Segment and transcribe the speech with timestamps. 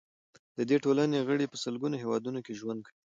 [0.57, 2.97] د دې ټولنې غړي په سلګونو هیوادونو کې ژوند کوي.